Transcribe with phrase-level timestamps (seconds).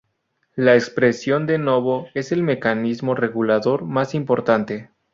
[0.55, 4.89] La expresión de novo es el mecanismo regulador más importante.